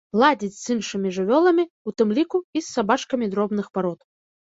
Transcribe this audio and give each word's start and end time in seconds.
Ладзіць 0.21 0.55
з 0.55 0.73
іншымі 0.75 1.11
жывёламі, 1.19 1.67
у 1.87 1.95
тым 1.99 2.17
ліку 2.21 2.43
і 2.57 2.65
з 2.65 2.67
сабачкамі 2.75 3.33
дробных 3.33 3.73
парод. 3.79 3.99